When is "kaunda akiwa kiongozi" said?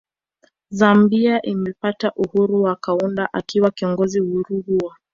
2.75-4.19